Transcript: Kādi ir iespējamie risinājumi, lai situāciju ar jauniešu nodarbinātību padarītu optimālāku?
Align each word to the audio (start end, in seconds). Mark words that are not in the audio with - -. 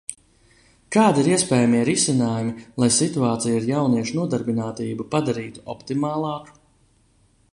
Kādi 0.95 1.19
ir 1.23 1.27
iespējamie 1.33 1.81
risinājumi, 1.89 2.63
lai 2.83 2.89
situāciju 2.95 3.61
ar 3.61 3.69
jauniešu 3.73 4.17
nodarbinātību 4.21 5.07
padarītu 5.13 5.65
optimālāku? 5.75 6.57